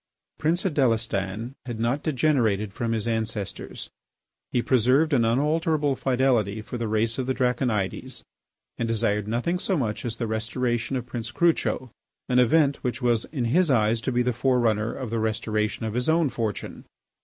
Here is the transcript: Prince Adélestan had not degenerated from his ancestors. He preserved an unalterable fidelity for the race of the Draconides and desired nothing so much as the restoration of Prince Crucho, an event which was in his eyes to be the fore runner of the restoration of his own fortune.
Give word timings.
Prince 0.39 0.63
Adélestan 0.63 1.53
had 1.67 1.79
not 1.79 2.01
degenerated 2.01 2.73
from 2.73 2.91
his 2.91 3.07
ancestors. 3.07 3.91
He 4.51 4.63
preserved 4.63 5.13
an 5.13 5.23
unalterable 5.23 5.95
fidelity 5.95 6.63
for 6.63 6.79
the 6.79 6.87
race 6.87 7.19
of 7.19 7.27
the 7.27 7.35
Draconides 7.35 8.23
and 8.79 8.87
desired 8.87 9.27
nothing 9.27 9.59
so 9.59 9.77
much 9.77 10.03
as 10.03 10.17
the 10.17 10.25
restoration 10.25 10.95
of 10.95 11.05
Prince 11.05 11.29
Crucho, 11.31 11.91
an 12.29 12.39
event 12.39 12.77
which 12.77 13.03
was 13.03 13.25
in 13.25 13.45
his 13.45 13.69
eyes 13.69 14.01
to 14.01 14.11
be 14.11 14.23
the 14.23 14.33
fore 14.33 14.59
runner 14.59 14.91
of 14.91 15.11
the 15.11 15.19
restoration 15.19 15.85
of 15.85 15.93
his 15.93 16.09
own 16.09 16.29
fortune. 16.31 16.85